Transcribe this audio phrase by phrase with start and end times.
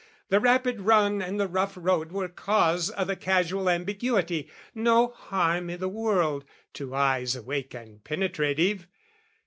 [0.29, 5.69] The rapid run and the rough road were cause O' the casual ambiguity, no harm
[5.69, 6.43] I' the world
[6.73, 8.87] to eyes awake and penetrative.